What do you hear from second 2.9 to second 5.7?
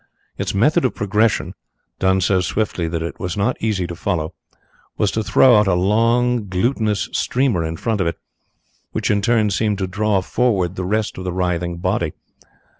it was not easy to follow was to throw out